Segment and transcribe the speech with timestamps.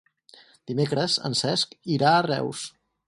[0.71, 2.65] Dimecres en Cesc irà a Reus.